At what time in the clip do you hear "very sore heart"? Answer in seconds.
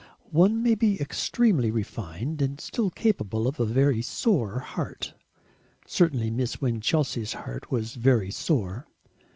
3.67-5.13